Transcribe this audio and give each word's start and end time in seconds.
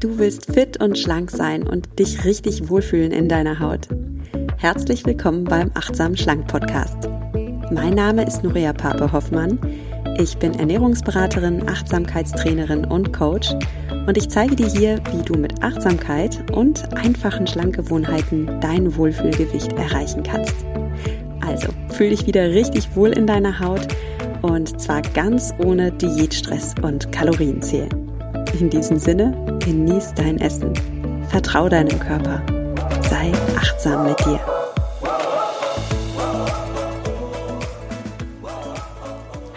Du 0.00 0.18
willst 0.18 0.52
fit 0.52 0.82
und 0.82 0.98
schlank 0.98 1.30
sein 1.30 1.62
und 1.62 1.98
dich 1.98 2.24
richtig 2.26 2.68
wohlfühlen 2.68 3.12
in 3.12 3.30
deiner 3.30 3.60
Haut. 3.60 3.88
Herzlich 4.58 5.06
willkommen 5.06 5.44
beim 5.44 5.70
Achtsam 5.72 6.14
Schlank 6.14 6.46
Podcast. 6.48 7.08
Mein 7.70 7.94
Name 7.94 8.26
ist 8.26 8.44
Nuria 8.44 8.74
Pape 8.74 9.10
Hoffmann. 9.10 9.58
Ich 10.18 10.36
bin 10.36 10.52
Ernährungsberaterin, 10.52 11.66
Achtsamkeitstrainerin 11.66 12.84
und 12.84 13.14
Coach 13.14 13.54
und 14.06 14.18
ich 14.18 14.28
zeige 14.28 14.54
dir 14.54 14.68
hier, 14.68 15.00
wie 15.12 15.22
du 15.22 15.32
mit 15.32 15.62
Achtsamkeit 15.62 16.44
und 16.52 16.94
einfachen 16.94 17.46
Schlankgewohnheiten 17.46 18.60
dein 18.60 18.94
Wohlfühlgewicht 18.96 19.72
erreichen 19.72 20.22
kannst. 20.22 20.56
Also, 21.40 21.68
fühl 21.88 22.10
dich 22.10 22.26
wieder 22.26 22.50
richtig 22.50 22.94
wohl 22.94 23.12
in 23.12 23.26
deiner 23.26 23.60
Haut 23.60 23.88
und 24.42 24.78
zwar 24.78 25.00
ganz 25.00 25.54
ohne 25.64 25.90
Diätstress 25.90 26.74
und 26.82 27.10
Kalorienzählen. 27.12 28.05
In 28.58 28.70
diesem 28.70 28.98
Sinne, 28.98 29.58
genieß 29.62 30.14
dein 30.14 30.40
Essen. 30.40 30.72
Vertrau 31.28 31.68
deinem 31.68 32.00
Körper. 32.00 32.42
Sei 33.02 33.30
achtsam 33.54 34.08
mit 34.08 34.18
dir. 34.20 34.40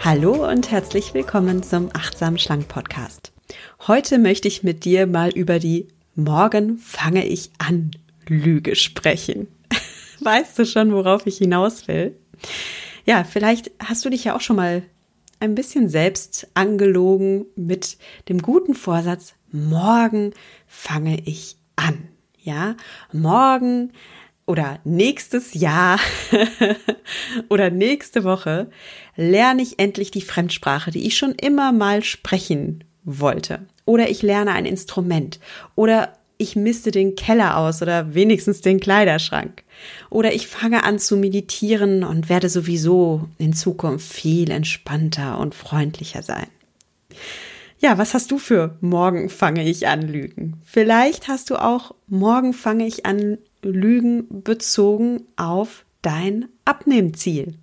Hallo 0.00 0.46
und 0.46 0.70
herzlich 0.70 1.14
willkommen 1.14 1.62
zum 1.62 1.88
Achtsam 1.94 2.36
Schlank 2.36 2.68
Podcast. 2.68 3.32
Heute 3.86 4.18
möchte 4.18 4.48
ich 4.48 4.64
mit 4.64 4.84
dir 4.84 5.06
mal 5.06 5.30
über 5.30 5.58
die 5.58 5.88
Morgen 6.14 6.76
fange 6.76 7.24
ich 7.26 7.52
an 7.56 7.92
Lüge 8.28 8.76
sprechen. 8.76 9.48
Weißt 10.20 10.58
du 10.58 10.66
schon, 10.66 10.92
worauf 10.92 11.26
ich 11.26 11.38
hinaus 11.38 11.88
will? 11.88 12.14
Ja, 13.06 13.24
vielleicht 13.24 13.70
hast 13.82 14.04
du 14.04 14.10
dich 14.10 14.24
ja 14.24 14.36
auch 14.36 14.42
schon 14.42 14.56
mal 14.56 14.82
ein 15.40 15.54
bisschen 15.54 15.88
selbst 15.88 16.48
angelogen 16.54 17.46
mit 17.56 17.98
dem 18.28 18.40
guten 18.40 18.74
Vorsatz, 18.74 19.34
morgen 19.50 20.32
fange 20.66 21.20
ich 21.24 21.56
an. 21.76 22.08
Ja, 22.38 22.76
morgen 23.12 23.92
oder 24.46 24.80
nächstes 24.84 25.54
Jahr 25.54 25.98
oder 27.48 27.70
nächste 27.70 28.24
Woche 28.24 28.70
lerne 29.16 29.62
ich 29.62 29.78
endlich 29.78 30.10
die 30.10 30.22
Fremdsprache, 30.22 30.90
die 30.90 31.06
ich 31.06 31.16
schon 31.16 31.32
immer 31.32 31.72
mal 31.72 32.02
sprechen 32.02 32.84
wollte. 33.04 33.66
Oder 33.84 34.08
ich 34.08 34.22
lerne 34.22 34.52
ein 34.52 34.66
Instrument. 34.66 35.40
Oder 35.74 36.14
ich 36.40 36.56
misste 36.56 36.90
den 36.90 37.14
Keller 37.14 37.58
aus 37.58 37.82
oder 37.82 38.14
wenigstens 38.14 38.62
den 38.62 38.80
Kleiderschrank. 38.80 39.62
Oder 40.08 40.32
ich 40.32 40.46
fange 40.46 40.84
an 40.84 40.98
zu 40.98 41.16
meditieren 41.16 42.02
und 42.02 42.28
werde 42.28 42.48
sowieso 42.48 43.28
in 43.38 43.52
Zukunft 43.52 44.10
viel 44.10 44.50
entspannter 44.50 45.38
und 45.38 45.54
freundlicher 45.54 46.22
sein. 46.22 46.46
Ja, 47.78 47.98
was 47.98 48.14
hast 48.14 48.30
du 48.30 48.38
für 48.38 48.76
morgen 48.80 49.28
fange 49.28 49.68
ich 49.68 49.86
an 49.86 50.02
Lügen? 50.02 50.60
Vielleicht 50.64 51.28
hast 51.28 51.50
du 51.50 51.56
auch 51.56 51.94
morgen 52.08 52.52
fange 52.52 52.86
ich 52.86 53.06
an 53.06 53.38
Lügen 53.62 54.42
bezogen 54.42 55.22
auf 55.36 55.84
dein 56.02 56.48
Abnehmziel. 56.64 57.54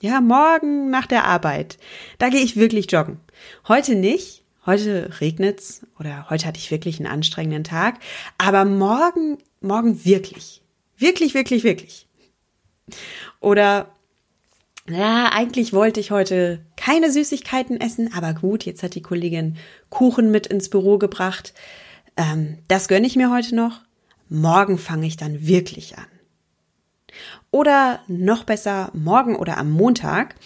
Ja, 0.00 0.20
morgen 0.20 0.90
nach 0.90 1.06
der 1.06 1.24
Arbeit, 1.24 1.78
da 2.18 2.28
gehe 2.28 2.42
ich 2.42 2.56
wirklich 2.56 2.90
joggen. 2.90 3.18
Heute 3.66 3.94
nicht, 3.94 4.42
heute 4.66 5.10
regnet's 5.20 5.86
oder 5.98 6.28
heute 6.28 6.46
hatte 6.46 6.58
ich 6.58 6.70
wirklich 6.70 6.98
einen 6.98 7.10
anstrengenden 7.10 7.64
Tag, 7.64 8.00
aber 8.38 8.64
morgen, 8.64 9.38
morgen 9.60 10.04
wirklich. 10.04 10.62
Wirklich, 10.98 11.34
wirklich, 11.34 11.64
wirklich. 11.64 12.06
Oder 13.40 13.88
ja, 14.88 15.30
eigentlich 15.32 15.72
wollte 15.72 16.00
ich 16.00 16.10
heute 16.10 16.60
keine 16.76 17.10
Süßigkeiten 17.10 17.80
essen, 17.80 18.12
aber 18.14 18.34
gut, 18.34 18.64
jetzt 18.64 18.82
hat 18.82 18.94
die 18.94 19.02
Kollegin 19.02 19.56
Kuchen 19.90 20.30
mit 20.30 20.46
ins 20.46 20.68
Büro 20.70 20.98
gebracht. 20.98 21.54
Ähm, 22.16 22.58
das 22.68 22.86
gönne 22.86 23.06
ich 23.06 23.16
mir 23.16 23.30
heute 23.30 23.54
noch. 23.54 23.80
Morgen 24.28 24.78
fange 24.78 25.06
ich 25.06 25.16
dann 25.16 25.46
wirklich 25.46 25.98
an. 25.98 26.06
Oder 27.50 28.00
noch 28.06 28.44
besser, 28.44 28.90
morgen 28.92 29.36
oder 29.36 29.58
am 29.58 29.70
Montag 29.70 30.36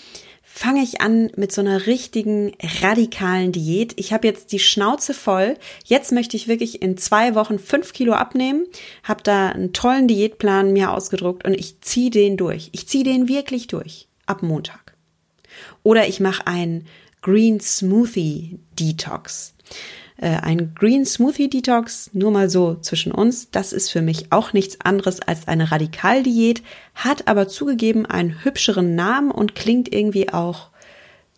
fange 0.52 0.82
ich 0.82 1.00
an 1.00 1.30
mit 1.36 1.52
so 1.52 1.60
einer 1.60 1.86
richtigen 1.86 2.52
radikalen 2.82 3.52
Diät. 3.52 3.94
Ich 3.96 4.12
habe 4.12 4.26
jetzt 4.26 4.50
die 4.50 4.58
Schnauze 4.58 5.14
voll. 5.14 5.56
Jetzt 5.84 6.10
möchte 6.10 6.36
ich 6.36 6.48
wirklich 6.48 6.82
in 6.82 6.96
zwei 6.96 7.36
Wochen 7.36 7.58
fünf 7.58 7.92
Kilo 7.92 8.14
abnehmen. 8.14 8.66
Habe 9.04 9.22
da 9.22 9.50
einen 9.50 9.72
tollen 9.72 10.08
Diätplan 10.08 10.72
mir 10.72 10.92
ausgedruckt 10.92 11.46
und 11.46 11.54
ich 11.54 11.80
ziehe 11.80 12.10
den 12.10 12.36
durch. 12.36 12.68
Ich 12.72 12.88
ziehe 12.88 13.04
den 13.04 13.28
wirklich 13.28 13.68
durch 13.68 14.08
ab 14.26 14.42
Montag. 14.42 14.96
Oder 15.84 16.08
ich 16.08 16.18
mache 16.18 16.46
ein 16.46 16.84
Green 17.22 17.60
Smoothie 17.60 18.58
Detox. 18.78 19.54
Äh, 20.20 20.36
ein 20.42 20.74
Green 20.74 21.06
Smoothie 21.06 21.48
Detox, 21.48 22.10
nur 22.12 22.30
mal 22.30 22.50
so 22.50 22.74
zwischen 22.74 23.10
uns, 23.10 23.50
das 23.50 23.72
ist 23.72 23.90
für 23.90 24.02
mich 24.02 24.30
auch 24.32 24.52
nichts 24.52 24.78
anderes 24.82 25.20
als 25.20 25.48
eine 25.48 25.72
Radikaldiät, 25.72 26.62
hat 26.94 27.26
aber 27.26 27.48
zugegeben 27.48 28.04
einen 28.04 28.44
hübscheren 28.44 28.94
Namen 28.94 29.30
und 29.30 29.54
klingt 29.54 29.90
irgendwie 29.90 30.30
auch 30.30 30.68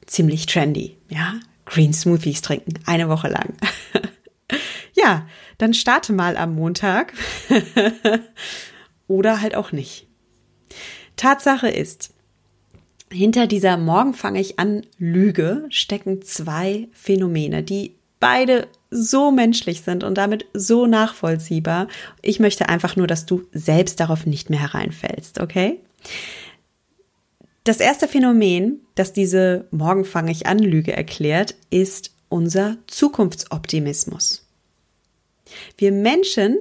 ziemlich 0.07 0.47
trendy. 0.47 0.97
Ja, 1.09 1.35
Green 1.65 1.93
Smoothies 1.93 2.43
trinken, 2.43 2.75
eine 2.85 3.09
Woche 3.09 3.29
lang. 3.29 3.55
ja, 4.95 5.29
dann 5.59 5.75
starte 5.75 6.13
mal 6.13 6.37
am 6.37 6.57
Montag 6.57 7.13
oder 9.07 9.41
halt 9.41 9.55
auch 9.55 9.71
nicht. 9.71 10.09
Tatsache 11.15 11.69
ist, 11.69 12.15
hinter 13.13 13.47
dieser 13.47 13.77
Morgen 13.77 14.15
fange 14.15 14.41
ich 14.41 14.59
an 14.59 14.85
Lüge 14.99 15.67
stecken 15.69 16.23
zwei 16.23 16.89
Phänomene, 16.93 17.63
die 17.63 17.95
beide 18.23 18.69
so 18.89 19.33
menschlich 19.33 19.81
sind 19.83 20.05
und 20.05 20.17
damit 20.17 20.47
so 20.55 20.87
nachvollziehbar. 20.87 21.89
Ich 22.23 22.39
möchte 22.39 22.69
einfach 22.69 22.95
nur, 22.95 23.09
dass 23.09 23.27
du 23.27 23.43
selbst 23.53 23.99
darauf 23.99 24.27
nicht 24.27 24.49
mehr 24.49 24.61
hereinfällst, 24.61 25.41
okay? 25.41 25.81
Das 27.65 27.81
erste 27.81 28.07
Phänomen, 28.07 28.81
das 28.95 29.13
diese 29.13 29.67
Morgen 29.73 30.05
fange 30.05 30.31
ich 30.31 30.47
an 30.47 30.61
Lüge 30.61 30.93
erklärt, 30.93 31.57
ist 31.71 32.13
unser 32.29 32.77
Zukunftsoptimismus. 32.87 34.47
Wir 35.77 35.91
Menschen 35.91 36.59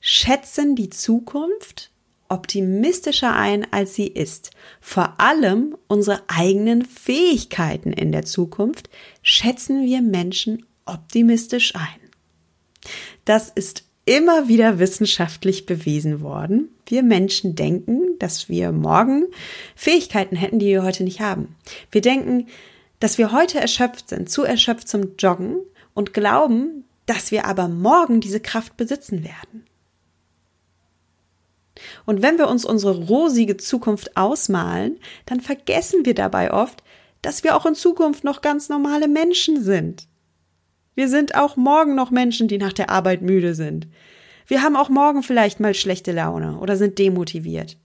schätzen 0.00 0.76
die 0.76 0.90
Zukunft 0.90 1.90
optimistischer 2.28 3.34
ein, 3.34 3.66
als 3.72 3.94
sie 3.94 4.06
ist. 4.06 4.50
Vor 4.82 5.18
allem 5.18 5.76
unsere 5.88 6.22
eigenen 6.28 6.84
Fähigkeiten 6.84 7.92
in 7.92 8.12
der 8.12 8.24
Zukunft 8.26 8.90
schätzen 9.22 9.84
wir 9.84 10.02
Menschen 10.02 10.66
optimistisch 10.90 11.74
ein. 11.74 12.10
Das 13.24 13.50
ist 13.50 13.84
immer 14.04 14.48
wieder 14.48 14.78
wissenschaftlich 14.78 15.66
bewiesen 15.66 16.20
worden. 16.20 16.68
Wir 16.86 17.02
Menschen 17.02 17.54
denken, 17.54 18.18
dass 18.18 18.48
wir 18.48 18.72
morgen 18.72 19.26
Fähigkeiten 19.76 20.36
hätten, 20.36 20.58
die 20.58 20.66
wir 20.66 20.82
heute 20.82 21.04
nicht 21.04 21.20
haben. 21.20 21.54
Wir 21.90 22.00
denken, 22.00 22.48
dass 22.98 23.18
wir 23.18 23.32
heute 23.32 23.60
erschöpft 23.60 24.08
sind, 24.08 24.28
zu 24.28 24.42
erschöpft 24.42 24.88
zum 24.88 25.16
Joggen 25.18 25.58
und 25.94 26.12
glauben, 26.12 26.84
dass 27.06 27.30
wir 27.30 27.46
aber 27.46 27.68
morgen 27.68 28.20
diese 28.20 28.40
Kraft 28.40 28.76
besitzen 28.76 29.24
werden. 29.24 29.64
Und 32.04 32.22
wenn 32.22 32.38
wir 32.38 32.48
uns 32.48 32.64
unsere 32.64 32.96
rosige 33.06 33.56
Zukunft 33.56 34.16
ausmalen, 34.16 34.98
dann 35.26 35.40
vergessen 35.40 36.04
wir 36.04 36.14
dabei 36.14 36.52
oft, 36.52 36.82
dass 37.22 37.44
wir 37.44 37.56
auch 37.56 37.66
in 37.66 37.74
Zukunft 37.74 38.24
noch 38.24 38.42
ganz 38.42 38.68
normale 38.68 39.08
Menschen 39.08 39.62
sind. 39.62 40.06
Wir 41.00 41.08
sind 41.08 41.34
auch 41.34 41.56
morgen 41.56 41.94
noch 41.94 42.10
Menschen, 42.10 42.46
die 42.46 42.58
nach 42.58 42.74
der 42.74 42.90
Arbeit 42.90 43.22
müde 43.22 43.54
sind. 43.54 43.88
Wir 44.46 44.60
haben 44.60 44.76
auch 44.76 44.90
morgen 44.90 45.22
vielleicht 45.22 45.58
mal 45.58 45.72
schlechte 45.72 46.12
Laune 46.12 46.58
oder 46.58 46.76
sind 46.76 46.98
demotiviert. 46.98 47.78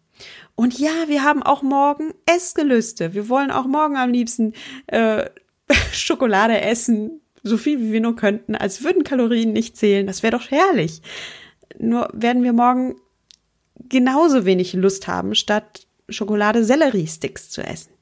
Und 0.55 0.77
ja, 0.77 0.91
wir 1.07 1.23
haben 1.23 1.41
auch 1.41 1.61
morgen 1.61 2.13
Essgelüste. 2.25 3.13
Wir 3.13 3.29
wollen 3.29 3.51
auch 3.51 3.67
morgen 3.67 3.95
am 3.95 4.11
liebsten 4.11 4.51
äh, 4.87 5.29
Schokolade 5.93 6.59
essen, 6.59 7.21
so 7.41 7.55
viel 7.55 7.79
wie 7.79 7.93
wir 7.93 8.01
nur 8.01 8.17
könnten, 8.17 8.53
als 8.53 8.83
würden 8.83 9.05
Kalorien 9.05 9.53
nicht 9.53 9.77
zählen. 9.77 10.07
Das 10.07 10.21
wäre 10.21 10.37
doch 10.37 10.51
herrlich. 10.51 11.01
Nur 11.79 12.09
werden 12.11 12.43
wir 12.43 12.51
morgen 12.51 12.95
genauso 13.87 14.43
wenig 14.43 14.73
Lust 14.73 15.07
haben, 15.07 15.35
statt 15.35 15.87
Schokolade-Sellerie-Sticks 16.09 17.49
zu 17.49 17.61
essen. 17.61 17.94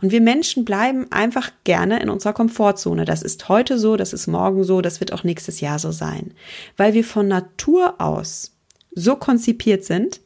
Und 0.00 0.12
wir 0.12 0.20
Menschen 0.20 0.64
bleiben 0.64 1.10
einfach 1.10 1.50
gerne 1.64 2.00
in 2.00 2.08
unserer 2.08 2.32
Komfortzone. 2.32 3.04
Das 3.04 3.22
ist 3.22 3.48
heute 3.48 3.78
so, 3.78 3.96
das 3.96 4.12
ist 4.12 4.26
morgen 4.28 4.62
so, 4.62 4.80
das 4.80 5.00
wird 5.00 5.12
auch 5.12 5.24
nächstes 5.24 5.60
Jahr 5.60 5.78
so 5.78 5.90
sein. 5.90 6.34
Weil 6.76 6.94
wir 6.94 7.04
von 7.04 7.26
Natur 7.26 8.00
aus 8.00 8.52
so 8.94 9.16
konzipiert 9.16 9.84
sind, 9.84 10.20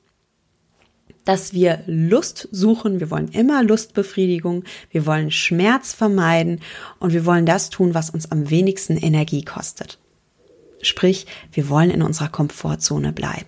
dass 1.24 1.52
wir 1.52 1.82
Lust 1.86 2.48
suchen, 2.50 3.00
wir 3.00 3.10
wollen 3.10 3.28
immer 3.28 3.62
Lustbefriedigung, 3.62 4.64
wir 4.90 5.06
wollen 5.06 5.30
Schmerz 5.30 5.92
vermeiden 5.94 6.60
und 6.98 7.12
wir 7.12 7.24
wollen 7.24 7.46
das 7.46 7.70
tun, 7.70 7.94
was 7.94 8.10
uns 8.10 8.30
am 8.30 8.50
wenigsten 8.50 8.96
Energie 8.96 9.44
kostet. 9.44 9.98
Sprich, 10.82 11.26
wir 11.52 11.68
wollen 11.68 11.90
in 11.90 12.02
unserer 12.02 12.28
Komfortzone 12.28 13.12
bleiben. 13.12 13.46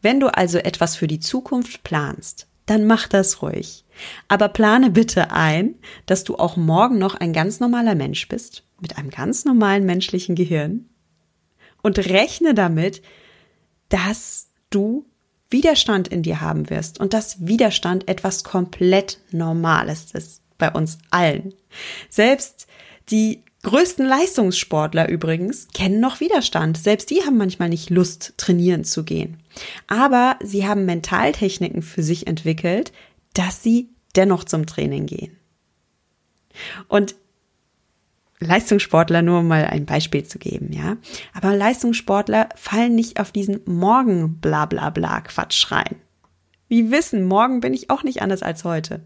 Wenn 0.00 0.18
du 0.18 0.28
also 0.28 0.58
etwas 0.58 0.96
für 0.96 1.06
die 1.06 1.20
Zukunft 1.20 1.82
planst, 1.82 2.47
dann 2.70 2.86
mach 2.86 3.08
das 3.08 3.42
ruhig. 3.42 3.84
Aber 4.28 4.48
plane 4.48 4.90
bitte 4.90 5.30
ein, 5.32 5.74
dass 6.06 6.24
du 6.24 6.36
auch 6.36 6.56
morgen 6.56 6.98
noch 6.98 7.14
ein 7.14 7.32
ganz 7.32 7.60
normaler 7.60 7.94
Mensch 7.94 8.28
bist, 8.28 8.64
mit 8.80 8.96
einem 8.96 9.10
ganz 9.10 9.44
normalen 9.44 9.84
menschlichen 9.84 10.34
Gehirn. 10.34 10.88
Und 11.82 11.98
rechne 11.98 12.54
damit, 12.54 13.02
dass 13.88 14.48
du 14.70 15.06
Widerstand 15.50 16.08
in 16.08 16.22
dir 16.22 16.40
haben 16.40 16.68
wirst 16.68 17.00
und 17.00 17.14
dass 17.14 17.46
Widerstand 17.46 18.06
etwas 18.08 18.44
komplett 18.44 19.18
Normales 19.30 20.12
ist 20.12 20.42
bei 20.58 20.70
uns 20.70 20.98
allen. 21.10 21.54
Selbst 22.10 22.66
die 23.10 23.42
größten 23.62 24.06
Leistungssportler 24.06 25.08
übrigens 25.08 25.68
kennen 25.74 26.00
noch 26.00 26.20
Widerstand. 26.20 26.78
Selbst 26.78 27.10
die 27.10 27.22
haben 27.22 27.36
manchmal 27.36 27.68
nicht 27.68 27.90
Lust, 27.90 28.34
trainieren 28.36 28.84
zu 28.84 29.04
gehen. 29.04 29.38
Aber 29.86 30.38
sie 30.42 30.66
haben 30.66 30.84
Mentaltechniken 30.84 31.82
für 31.82 32.02
sich 32.02 32.26
entwickelt, 32.26 32.92
dass 33.34 33.62
sie 33.62 33.88
dennoch 34.16 34.44
zum 34.44 34.66
Training 34.66 35.06
gehen. 35.06 35.36
Und 36.88 37.14
Leistungssportler, 38.40 39.22
nur 39.22 39.40
um 39.40 39.48
mal 39.48 39.64
ein 39.64 39.84
Beispiel 39.84 40.24
zu 40.24 40.38
geben, 40.38 40.72
ja. 40.72 40.96
Aber 41.34 41.56
Leistungssportler 41.56 42.48
fallen 42.54 42.94
nicht 42.94 43.18
auf 43.18 43.32
diesen 43.32 43.60
Morgen 43.64 44.38
bla 44.40 44.66
bla 44.66 44.90
bla 44.90 45.20
Quatsch 45.22 45.72
rein. 45.72 45.96
Die 46.70 46.90
wissen, 46.90 47.24
morgen 47.24 47.60
bin 47.60 47.74
ich 47.74 47.90
auch 47.90 48.04
nicht 48.04 48.22
anders 48.22 48.42
als 48.42 48.64
heute. 48.64 49.00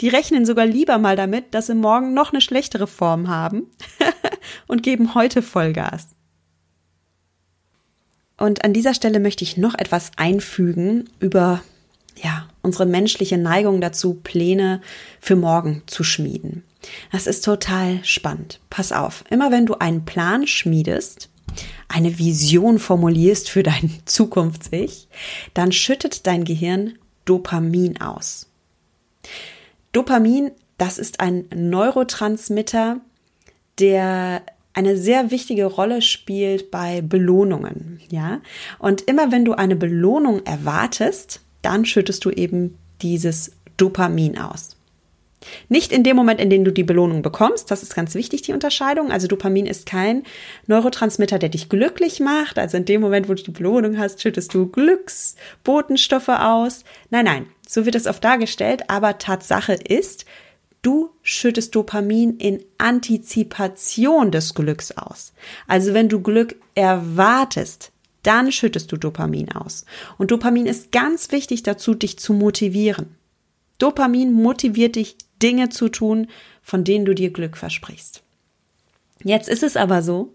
Die 0.00 0.08
rechnen 0.08 0.46
sogar 0.46 0.66
lieber 0.66 0.98
mal 0.98 1.16
damit, 1.16 1.54
dass 1.54 1.66
sie 1.66 1.74
morgen 1.74 2.14
noch 2.14 2.32
eine 2.32 2.40
schlechtere 2.40 2.86
Form 2.86 3.28
haben 3.28 3.70
und 4.66 4.82
geben 4.82 5.14
heute 5.14 5.42
Vollgas. 5.42 6.08
Und 8.36 8.64
an 8.64 8.72
dieser 8.72 8.94
Stelle 8.94 9.20
möchte 9.20 9.44
ich 9.44 9.56
noch 9.56 9.74
etwas 9.74 10.12
einfügen 10.16 11.08
über 11.20 11.62
ja, 12.22 12.48
unsere 12.62 12.86
menschliche 12.86 13.38
Neigung 13.38 13.80
dazu, 13.80 14.14
Pläne 14.14 14.80
für 15.20 15.36
morgen 15.36 15.82
zu 15.86 16.04
schmieden. 16.04 16.64
Das 17.12 17.26
ist 17.26 17.44
total 17.44 18.04
spannend. 18.04 18.60
Pass 18.70 18.92
auf, 18.92 19.24
immer 19.30 19.50
wenn 19.50 19.66
du 19.66 19.74
einen 19.74 20.04
Plan 20.04 20.46
schmiedest, 20.46 21.28
eine 21.88 22.18
Vision 22.18 22.78
formulierst 22.78 23.48
für 23.48 23.62
dein 23.62 23.90
Zukunfts-Ich, 24.04 25.08
dann 25.54 25.72
schüttet 25.72 26.26
dein 26.26 26.44
Gehirn 26.44 26.98
Dopamin 27.24 28.00
aus. 28.00 28.48
Dopamin, 29.94 30.50
das 30.76 30.98
ist 30.98 31.20
ein 31.20 31.46
Neurotransmitter, 31.54 33.00
der 33.78 34.42
eine 34.74 34.96
sehr 34.96 35.30
wichtige 35.30 35.66
Rolle 35.66 36.02
spielt 36.02 36.70
bei 36.72 37.00
Belohnungen, 37.00 38.00
ja? 38.10 38.40
Und 38.80 39.02
immer 39.02 39.30
wenn 39.30 39.44
du 39.44 39.52
eine 39.54 39.76
Belohnung 39.76 40.44
erwartest, 40.44 41.40
dann 41.62 41.84
schüttest 41.84 42.24
du 42.24 42.30
eben 42.30 42.76
dieses 43.00 43.52
Dopamin 43.76 44.36
aus. 44.36 44.76
Nicht 45.68 45.92
in 45.92 46.02
dem 46.02 46.16
Moment, 46.16 46.40
in 46.40 46.50
dem 46.50 46.64
du 46.64 46.72
die 46.72 46.82
Belohnung 46.82 47.22
bekommst, 47.22 47.70
das 47.70 47.82
ist 47.82 47.94
ganz 47.94 48.14
wichtig, 48.14 48.42
die 48.42 48.52
Unterscheidung. 48.52 49.12
Also 49.12 49.28
Dopamin 49.28 49.66
ist 49.66 49.86
kein 49.86 50.24
Neurotransmitter, 50.66 51.38
der 51.38 51.50
dich 51.50 51.68
glücklich 51.68 52.18
macht. 52.18 52.58
Also 52.58 52.78
in 52.78 52.84
dem 52.84 53.00
Moment, 53.00 53.28
wo 53.28 53.34
du 53.34 53.42
die 53.42 53.50
Belohnung 53.50 53.98
hast, 53.98 54.22
schüttest 54.22 54.54
du 54.54 54.66
Glücksbotenstoffe 54.66 56.30
aus. 56.30 56.84
Nein, 57.10 57.26
nein, 57.26 57.46
so 57.68 57.86
wird 57.86 57.94
es 57.94 58.06
oft 58.06 58.22
dargestellt, 58.22 58.88
aber 58.88 59.18
Tatsache 59.18 59.74
ist, 59.74 60.24
du 60.82 61.10
schüttest 61.22 61.74
Dopamin 61.74 62.36
in 62.36 62.62
Antizipation 62.78 64.30
des 64.30 64.54
Glücks 64.54 64.92
aus. 64.92 65.32
Also 65.66 65.94
wenn 65.94 66.08
du 66.08 66.20
Glück 66.20 66.56
erwartest, 66.74 67.90
dann 68.22 68.52
schüttest 68.52 68.90
du 68.90 68.96
Dopamin 68.96 69.52
aus. 69.52 69.84
Und 70.18 70.30
Dopamin 70.30 70.66
ist 70.66 70.92
ganz 70.92 71.30
wichtig 71.32 71.62
dazu, 71.62 71.94
dich 71.94 72.18
zu 72.18 72.32
motivieren. 72.32 73.16
Dopamin 73.78 74.32
motiviert 74.32 74.96
dich, 74.96 75.16
Dinge 75.42 75.68
zu 75.68 75.88
tun, 75.88 76.28
von 76.62 76.84
denen 76.84 77.04
du 77.04 77.14
dir 77.14 77.30
Glück 77.30 77.56
versprichst. 77.56 78.22
Jetzt 79.22 79.48
ist 79.48 79.62
es 79.62 79.76
aber 79.76 80.02
so, 80.02 80.34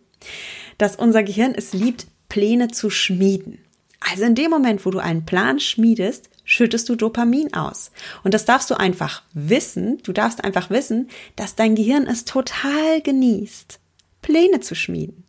dass 0.77 0.95
unser 0.95 1.23
Gehirn 1.23 1.53
es 1.55 1.73
liebt, 1.73 2.07
Pläne 2.27 2.67
zu 2.67 2.89
schmieden. 2.89 3.59
Also 3.99 4.23
in 4.23 4.35
dem 4.35 4.51
Moment, 4.51 4.85
wo 4.85 4.91
du 4.91 4.99
einen 4.99 5.25
Plan 5.25 5.59
schmiedest, 5.59 6.29
schüttest 6.49 6.89
du 6.89 6.95
Dopamin 6.95 7.53
aus. 7.53 7.91
Und 8.23 8.33
das 8.33 8.43
darfst 8.43 8.71
du 8.71 8.75
einfach 8.75 9.21
wissen. 9.33 9.99
Du 10.01 10.11
darfst 10.11 10.43
einfach 10.43 10.71
wissen, 10.71 11.07
dass 11.35 11.53
dein 11.53 11.75
Gehirn 11.75 12.07
es 12.07 12.25
total 12.25 13.01
genießt, 13.03 13.79
Pläne 14.23 14.59
zu 14.59 14.73
schmieden. 14.73 15.25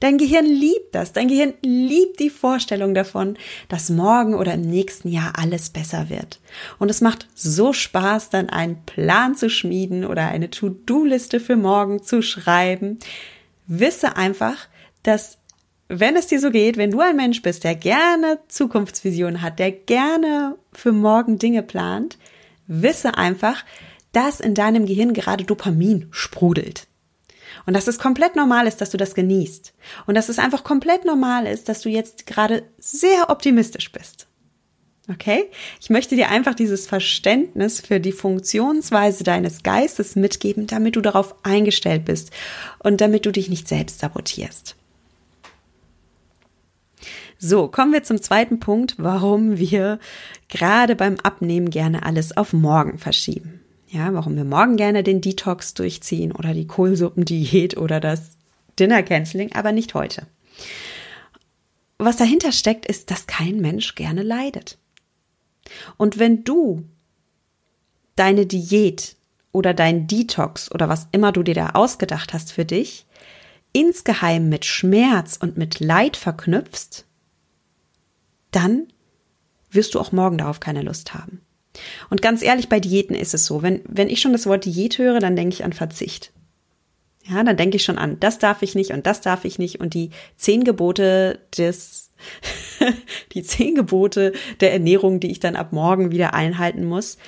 Dein 0.00 0.18
Gehirn 0.18 0.44
liebt 0.44 0.94
das. 0.94 1.12
Dein 1.12 1.28
Gehirn 1.28 1.54
liebt 1.62 2.20
die 2.20 2.28
Vorstellung 2.28 2.92
davon, 2.94 3.38
dass 3.68 3.88
morgen 3.88 4.34
oder 4.34 4.52
im 4.52 4.60
nächsten 4.60 5.08
Jahr 5.08 5.32
alles 5.38 5.70
besser 5.70 6.10
wird. 6.10 6.40
Und 6.78 6.90
es 6.90 7.00
macht 7.00 7.26
so 7.34 7.72
Spaß, 7.72 8.28
dann 8.28 8.50
einen 8.50 8.84
Plan 8.84 9.34
zu 9.34 9.48
schmieden 9.48 10.04
oder 10.04 10.28
eine 10.28 10.50
To-Do-Liste 10.50 11.40
für 11.40 11.56
morgen 11.56 12.02
zu 12.02 12.20
schreiben. 12.20 12.98
Wisse 13.66 14.16
einfach, 14.16 14.68
dass 15.02 15.38
wenn 15.92 16.14
es 16.14 16.28
dir 16.28 16.38
so 16.38 16.50
geht, 16.50 16.76
wenn 16.76 16.92
du 16.92 17.00
ein 17.00 17.16
Mensch 17.16 17.42
bist, 17.42 17.64
der 17.64 17.74
gerne 17.74 18.38
Zukunftsvisionen 18.46 19.42
hat, 19.42 19.58
der 19.58 19.72
gerne 19.72 20.56
für 20.72 20.92
morgen 20.92 21.38
Dinge 21.38 21.64
plant, 21.64 22.16
wisse 22.68 23.18
einfach, 23.18 23.64
dass 24.12 24.38
in 24.38 24.54
deinem 24.54 24.86
Gehirn 24.86 25.12
gerade 25.14 25.44
Dopamin 25.44 26.06
sprudelt. 26.12 26.86
Und 27.66 27.74
dass 27.74 27.88
es 27.88 27.98
komplett 27.98 28.36
normal 28.36 28.68
ist, 28.68 28.80
dass 28.80 28.90
du 28.90 28.96
das 28.96 29.16
genießt. 29.16 29.74
Und 30.06 30.14
dass 30.14 30.28
es 30.28 30.38
einfach 30.38 30.62
komplett 30.62 31.04
normal 31.04 31.46
ist, 31.46 31.68
dass 31.68 31.80
du 31.80 31.88
jetzt 31.88 32.24
gerade 32.24 32.62
sehr 32.78 33.28
optimistisch 33.28 33.90
bist. 33.90 34.28
Okay? 35.10 35.50
Ich 35.80 35.90
möchte 35.90 36.14
dir 36.14 36.28
einfach 36.28 36.54
dieses 36.54 36.86
Verständnis 36.86 37.80
für 37.80 37.98
die 37.98 38.12
Funktionsweise 38.12 39.24
deines 39.24 39.64
Geistes 39.64 40.14
mitgeben, 40.14 40.68
damit 40.68 40.94
du 40.94 41.00
darauf 41.00 41.34
eingestellt 41.44 42.04
bist 42.04 42.30
und 42.78 43.00
damit 43.00 43.26
du 43.26 43.32
dich 43.32 43.48
nicht 43.48 43.66
selbst 43.66 43.98
sabotierst. 43.98 44.76
So, 47.42 47.68
kommen 47.68 47.94
wir 47.94 48.02
zum 48.02 48.20
zweiten 48.20 48.60
Punkt, 48.60 48.96
warum 48.98 49.56
wir 49.56 49.98
gerade 50.50 50.94
beim 50.94 51.16
Abnehmen 51.16 51.70
gerne 51.70 52.04
alles 52.04 52.36
auf 52.36 52.52
morgen 52.52 52.98
verschieben. 52.98 53.62
Ja, 53.88 54.12
warum 54.12 54.36
wir 54.36 54.44
morgen 54.44 54.76
gerne 54.76 55.02
den 55.02 55.22
Detox 55.22 55.72
durchziehen 55.72 56.32
oder 56.32 56.52
die 56.52 56.66
Kohlsuppendiät 56.66 57.78
oder 57.78 57.98
das 57.98 58.32
Dinner 58.78 59.02
Canceling, 59.02 59.52
aber 59.52 59.72
nicht 59.72 59.94
heute. 59.94 60.26
Was 61.96 62.18
dahinter 62.18 62.52
steckt, 62.52 62.84
ist, 62.84 63.10
dass 63.10 63.26
kein 63.26 63.58
Mensch 63.62 63.94
gerne 63.94 64.22
leidet. 64.22 64.76
Und 65.96 66.18
wenn 66.18 66.44
du 66.44 66.84
deine 68.16 68.44
Diät 68.44 69.16
oder 69.50 69.72
dein 69.72 70.06
Detox 70.06 70.70
oder 70.70 70.90
was 70.90 71.08
immer 71.10 71.32
du 71.32 71.42
dir 71.42 71.54
da 71.54 71.70
ausgedacht 71.70 72.34
hast 72.34 72.52
für 72.52 72.66
dich, 72.66 73.06
insgeheim 73.72 74.50
mit 74.50 74.66
Schmerz 74.66 75.38
und 75.40 75.56
mit 75.56 75.80
Leid 75.80 76.18
verknüpfst, 76.18 77.06
dann 78.50 78.88
wirst 79.70 79.94
du 79.94 80.00
auch 80.00 80.12
morgen 80.12 80.38
darauf 80.38 80.60
keine 80.60 80.82
Lust 80.82 81.14
haben. 81.14 81.40
Und 82.08 82.22
ganz 82.22 82.42
ehrlich, 82.42 82.68
bei 82.68 82.80
Diäten 82.80 83.14
ist 83.14 83.34
es 83.34 83.46
so, 83.46 83.62
wenn, 83.62 83.82
wenn 83.86 84.08
ich 84.08 84.20
schon 84.20 84.32
das 84.32 84.46
Wort 84.46 84.64
Diät 84.64 84.98
höre, 84.98 85.20
dann 85.20 85.36
denke 85.36 85.54
ich 85.54 85.64
an 85.64 85.72
Verzicht. 85.72 86.32
Ja, 87.24 87.44
dann 87.44 87.56
denke 87.56 87.76
ich 87.76 87.84
schon 87.84 87.98
an, 87.98 88.18
das 88.18 88.38
darf 88.38 88.62
ich 88.62 88.74
nicht 88.74 88.92
und 88.92 89.06
das 89.06 89.20
darf 89.20 89.44
ich 89.44 89.58
nicht 89.58 89.78
und 89.78 89.94
die 89.94 90.10
zehn 90.36 90.64
Gebote 90.64 91.38
des, 91.56 92.10
die 93.34 93.42
zehn 93.42 93.74
Gebote 93.74 94.32
der 94.60 94.72
Ernährung, 94.72 95.20
die 95.20 95.30
ich 95.30 95.38
dann 95.38 95.54
ab 95.54 95.72
morgen 95.72 96.10
wieder 96.10 96.34
einhalten 96.34 96.84
muss. 96.84 97.18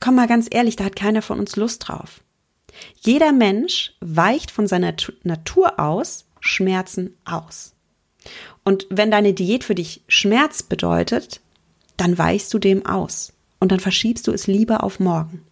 Komm 0.00 0.16
mal 0.16 0.26
ganz 0.26 0.48
ehrlich, 0.50 0.76
da 0.76 0.84
hat 0.84 0.96
keiner 0.96 1.22
von 1.22 1.38
uns 1.38 1.56
Lust 1.56 1.88
drauf. 1.88 2.22
Jeder 3.00 3.32
Mensch 3.32 3.94
weicht 4.00 4.50
von 4.50 4.66
seiner 4.66 4.94
Natur 5.22 5.80
aus 5.80 6.26
Schmerzen 6.40 7.16
aus. 7.24 7.74
Und 8.66 8.88
wenn 8.90 9.12
deine 9.12 9.32
Diät 9.32 9.62
für 9.62 9.76
dich 9.76 10.02
Schmerz 10.08 10.64
bedeutet, 10.64 11.40
dann 11.96 12.18
weichst 12.18 12.52
du 12.52 12.58
dem 12.58 12.84
aus 12.84 13.32
und 13.60 13.70
dann 13.70 13.78
verschiebst 13.78 14.26
du 14.26 14.32
es 14.32 14.48
lieber 14.48 14.82
auf 14.82 14.98
morgen. 14.98 15.44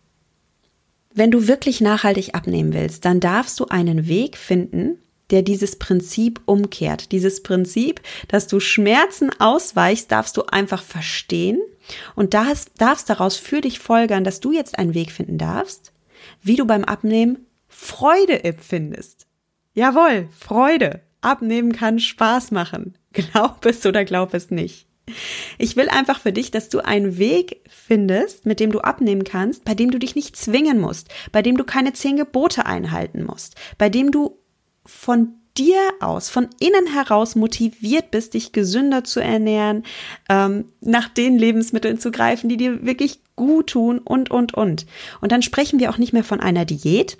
Wenn 1.14 1.30
du 1.30 1.46
wirklich 1.46 1.80
nachhaltig 1.80 2.34
abnehmen 2.34 2.72
willst, 2.72 3.04
dann 3.04 3.20
darfst 3.20 3.60
du 3.60 3.66
einen 3.66 4.08
Weg 4.08 4.36
finden, 4.36 4.98
der 5.30 5.42
dieses 5.42 5.76
Prinzip 5.76 6.40
umkehrt. 6.44 7.12
Dieses 7.12 7.44
Prinzip, 7.44 8.00
dass 8.26 8.48
du 8.48 8.58
Schmerzen 8.58 9.30
ausweichst, 9.38 10.10
darfst 10.10 10.36
du 10.36 10.42
einfach 10.46 10.82
verstehen 10.82 11.60
und 12.16 12.34
darfst 12.34 12.72
daraus 13.06 13.36
für 13.36 13.60
dich 13.60 13.78
folgern, 13.78 14.24
dass 14.24 14.40
du 14.40 14.50
jetzt 14.50 14.76
einen 14.76 14.94
Weg 14.94 15.12
finden 15.12 15.38
darfst, 15.38 15.92
wie 16.42 16.56
du 16.56 16.64
beim 16.64 16.82
Abnehmen 16.82 17.46
Freude 17.68 18.42
empfindest. 18.42 19.28
Jawohl, 19.72 20.28
Freude. 20.36 21.00
Abnehmen 21.20 21.72
kann 21.72 22.00
Spaß 22.00 22.50
machen. 22.50 22.98
Glaub 23.14 23.64
es 23.64 23.86
oder 23.86 24.04
glaub 24.04 24.34
es 24.34 24.50
nicht. 24.50 24.86
Ich 25.58 25.76
will 25.76 25.88
einfach 25.88 26.18
für 26.20 26.32
dich, 26.32 26.50
dass 26.50 26.68
du 26.68 26.80
einen 26.80 27.18
Weg 27.18 27.60
findest, 27.68 28.46
mit 28.46 28.58
dem 28.58 28.72
du 28.72 28.80
abnehmen 28.80 29.24
kannst, 29.24 29.64
bei 29.64 29.74
dem 29.74 29.90
du 29.90 29.98
dich 29.98 30.14
nicht 30.14 30.36
zwingen 30.36 30.80
musst, 30.80 31.08
bei 31.30 31.42
dem 31.42 31.56
du 31.56 31.64
keine 31.64 31.92
zehn 31.92 32.16
Gebote 32.16 32.66
einhalten 32.66 33.24
musst, 33.24 33.54
bei 33.76 33.88
dem 33.88 34.10
du 34.10 34.38
von 34.86 35.34
dir 35.56 35.78
aus, 36.00 36.30
von 36.30 36.48
innen 36.58 36.92
heraus 36.92 37.36
motiviert 37.36 38.10
bist, 38.10 38.34
dich 38.34 38.52
gesünder 38.52 39.04
zu 39.04 39.20
ernähren, 39.20 39.84
ähm, 40.28 40.66
nach 40.80 41.08
den 41.08 41.38
Lebensmitteln 41.38 42.00
zu 42.00 42.10
greifen, 42.10 42.48
die 42.48 42.56
dir 42.56 42.84
wirklich 42.84 43.20
gut 43.36 43.70
tun 43.70 43.98
und, 43.98 44.30
und, 44.30 44.54
und. 44.54 44.86
Und 45.20 45.32
dann 45.32 45.42
sprechen 45.42 45.78
wir 45.78 45.90
auch 45.90 45.98
nicht 45.98 46.12
mehr 46.12 46.24
von 46.24 46.40
einer 46.40 46.64
Diät, 46.64 47.18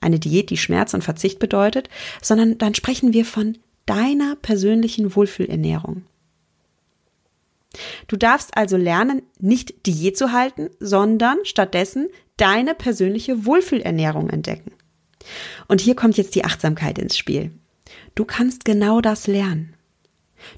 eine 0.00 0.18
Diät, 0.18 0.50
die 0.50 0.56
Schmerz 0.56 0.94
und 0.94 1.04
Verzicht 1.04 1.38
bedeutet, 1.38 1.88
sondern 2.22 2.58
dann 2.58 2.74
sprechen 2.74 3.12
wir 3.12 3.24
von 3.24 3.58
deiner 3.86 4.36
persönlichen 4.36 5.14
Wohlfühlernährung. 5.14 6.04
Du 8.06 8.16
darfst 8.16 8.56
also 8.56 8.76
lernen, 8.76 9.22
nicht 9.38 9.86
Diät 9.86 10.16
zu 10.16 10.32
halten, 10.32 10.70
sondern 10.78 11.38
stattdessen 11.44 12.08
deine 12.36 12.74
persönliche 12.74 13.46
Wohlfühlernährung 13.46 14.28
entdecken. 14.28 14.72
Und 15.68 15.80
hier 15.80 15.94
kommt 15.94 16.16
jetzt 16.16 16.34
die 16.34 16.44
Achtsamkeit 16.44 16.98
ins 16.98 17.16
Spiel. 17.16 17.52
Du 18.14 18.24
kannst 18.24 18.64
genau 18.64 19.00
das 19.00 19.26
lernen. 19.26 19.74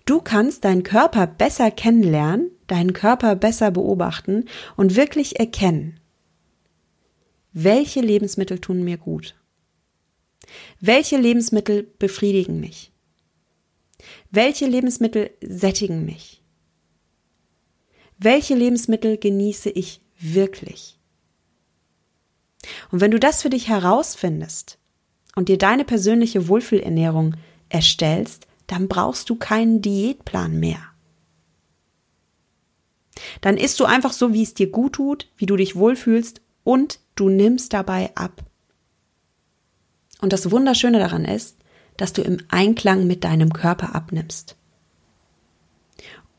Du 0.06 0.20
kannst 0.20 0.64
deinen 0.64 0.82
Körper 0.82 1.26
besser 1.26 1.70
kennenlernen, 1.70 2.50
deinen 2.66 2.94
Körper 2.94 3.36
besser 3.36 3.70
beobachten 3.70 4.46
und 4.76 4.96
wirklich 4.96 5.38
erkennen, 5.38 6.00
welche 7.52 8.00
Lebensmittel 8.00 8.58
tun 8.58 8.82
mir 8.82 8.96
gut? 8.96 9.36
Welche 10.80 11.16
Lebensmittel 11.16 11.84
befriedigen 12.00 12.58
mich? 12.58 12.90
Welche 14.30 14.66
Lebensmittel 14.66 15.30
sättigen 15.40 16.04
mich? 16.04 16.42
Welche 18.18 18.54
Lebensmittel 18.54 19.18
genieße 19.18 19.70
ich 19.70 20.00
wirklich? 20.18 20.98
Und 22.90 23.00
wenn 23.00 23.10
du 23.10 23.18
das 23.18 23.42
für 23.42 23.50
dich 23.50 23.68
herausfindest 23.68 24.78
und 25.34 25.48
dir 25.48 25.58
deine 25.58 25.84
persönliche 25.84 26.48
Wohlfühlernährung 26.48 27.34
erstellst, 27.68 28.46
dann 28.66 28.88
brauchst 28.88 29.28
du 29.30 29.36
keinen 29.36 29.82
Diätplan 29.82 30.58
mehr. 30.58 30.80
Dann 33.40 33.56
isst 33.56 33.78
du 33.80 33.84
einfach 33.84 34.12
so, 34.12 34.32
wie 34.32 34.42
es 34.42 34.54
dir 34.54 34.70
gut 34.70 34.94
tut, 34.94 35.28
wie 35.36 35.46
du 35.46 35.56
dich 35.56 35.76
wohlfühlst 35.76 36.40
und 36.62 37.00
du 37.14 37.28
nimmst 37.28 37.72
dabei 37.72 38.14
ab. 38.16 38.42
Und 40.20 40.32
das 40.32 40.50
Wunderschöne 40.50 40.98
daran 40.98 41.24
ist, 41.24 41.58
dass 41.96 42.12
du 42.12 42.22
im 42.22 42.38
Einklang 42.48 43.06
mit 43.06 43.24
deinem 43.24 43.52
Körper 43.52 43.94
abnimmst. 43.94 44.56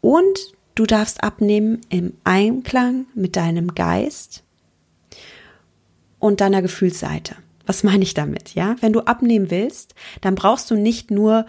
Und 0.02 0.54
du 0.76 0.86
darfst 0.86 1.24
abnehmen 1.24 1.82
im 1.90 2.14
Einklang 2.24 3.08
mit 3.16 3.36
deinem 3.36 3.74
Geist 3.74 4.44
und 6.20 6.42
deiner 6.42 6.62
Gefühlsseite. 6.62 7.36
Was 7.66 7.84
meine 7.84 8.04
ich 8.04 8.14
damit? 8.14 8.54
Ja, 8.54 8.76
wenn 8.82 8.94
du 8.94 9.02
abnehmen 9.02 9.50
willst, 9.50 9.96
dann 10.22 10.36
brauchst 10.36 10.70
du 10.70 10.76
nicht 10.76 11.10
nur 11.10 11.46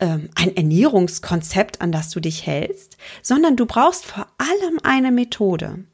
ähm, 0.00 0.28
ein 0.34 0.54
Ernährungskonzept, 0.54 1.80
an 1.80 1.92
das 1.92 2.10
du 2.10 2.20
dich 2.20 2.46
hältst, 2.46 2.96
sondern 3.22 3.56
du 3.56 3.66
brauchst 3.66 4.04
vor 4.04 4.26
allem 4.38 4.78
eine 4.82 5.12
Methode, 5.12 5.84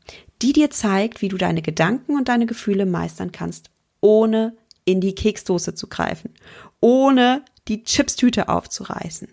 die 0.43 0.53
dir 0.53 0.71
zeigt, 0.71 1.23
wie 1.23 1.29
du 1.29 1.37
deine 1.37 1.63
Gedanken 1.63 2.17
und 2.17 2.29
deine 2.29 2.47
Gefühle 2.47 2.87
meistern 2.87 3.33
kannst, 3.33 3.71
ohne 4.01 4.57
in 4.85 5.01
die 5.01 5.15
Keksdose 5.15 5.75
zu 5.75 5.89
greifen, 5.89 6.35
ohne 6.81 7.45
die 7.69 7.83
Chipstüte 7.85 8.49
aufzureißen. 8.49 9.29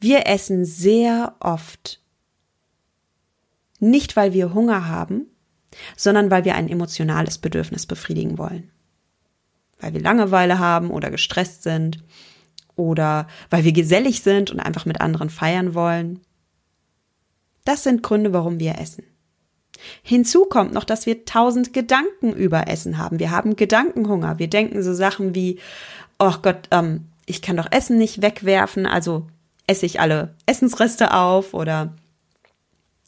Wir 0.00 0.26
essen 0.26 0.64
sehr 0.64 1.36
oft 1.40 2.00
nicht, 3.78 4.16
weil 4.16 4.32
wir 4.32 4.54
Hunger 4.54 4.88
haben, 4.88 5.26
sondern 5.96 6.30
weil 6.30 6.44
wir 6.44 6.54
ein 6.54 6.68
emotionales 6.68 7.38
Bedürfnis 7.38 7.86
befriedigen 7.86 8.38
wollen. 8.38 8.70
Weil 9.80 9.94
wir 9.94 10.00
Langeweile 10.00 10.58
haben 10.58 10.90
oder 10.90 11.10
gestresst 11.10 11.62
sind 11.62 12.02
oder 12.76 13.26
weil 13.50 13.64
wir 13.64 13.72
gesellig 13.72 14.22
sind 14.22 14.50
und 14.50 14.60
einfach 14.60 14.86
mit 14.86 15.00
anderen 15.00 15.30
feiern 15.30 15.74
wollen. 15.74 16.20
Das 17.64 17.82
sind 17.82 18.02
Gründe, 18.02 18.32
warum 18.32 18.58
wir 18.58 18.78
essen. 18.78 19.04
Hinzu 20.02 20.44
kommt 20.44 20.72
noch, 20.72 20.84
dass 20.84 21.06
wir 21.06 21.24
tausend 21.24 21.72
Gedanken 21.72 22.32
über 22.32 22.68
Essen 22.68 22.98
haben. 22.98 23.18
Wir 23.18 23.30
haben 23.30 23.56
Gedankenhunger. 23.56 24.38
Wir 24.38 24.48
denken 24.48 24.82
so 24.82 24.94
Sachen 24.94 25.34
wie, 25.34 25.58
oh 26.18 26.34
Gott, 26.42 26.68
ähm, 26.70 27.08
ich 27.26 27.42
kann 27.42 27.56
doch 27.56 27.70
Essen 27.70 27.98
nicht 27.98 28.22
wegwerfen, 28.22 28.86
also 28.86 29.26
esse 29.66 29.86
ich 29.86 30.00
alle 30.00 30.34
Essensreste 30.46 31.14
auf 31.14 31.54
oder 31.54 31.94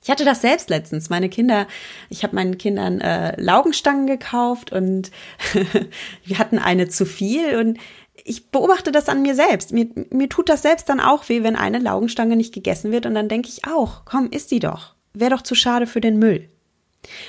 ich 0.02 0.10
hatte 0.10 0.26
das 0.26 0.42
selbst 0.42 0.68
letztens. 0.68 1.08
Meine 1.08 1.30
Kinder, 1.30 1.66
ich 2.10 2.24
habe 2.24 2.34
meinen 2.34 2.58
Kindern 2.58 3.00
äh, 3.00 3.40
Laugenstangen 3.40 4.06
gekauft 4.06 4.70
und 4.70 5.10
wir 6.24 6.38
hatten 6.38 6.58
eine 6.58 6.88
zu 6.88 7.06
viel 7.06 7.56
und 7.56 7.78
ich 8.22 8.50
beobachte 8.50 8.92
das 8.92 9.08
an 9.08 9.22
mir 9.22 9.34
selbst. 9.34 9.72
Mir, 9.72 9.88
mir 10.10 10.28
tut 10.28 10.50
das 10.50 10.62
selbst 10.62 10.90
dann 10.90 11.00
auch 11.00 11.28
weh, 11.30 11.42
wenn 11.42 11.56
eine 11.56 11.78
Laugenstange 11.78 12.36
nicht 12.36 12.52
gegessen 12.52 12.92
wird 12.92 13.06
und 13.06 13.14
dann 13.14 13.28
denke 13.28 13.48
ich 13.48 13.66
auch, 13.66 14.02
komm, 14.04 14.28
isst 14.30 14.50
die 14.50 14.60
doch. 14.60 14.94
Wäre 15.14 15.30
doch 15.30 15.42
zu 15.42 15.54
schade 15.54 15.86
für 15.86 16.02
den 16.02 16.18
Müll. 16.18 16.50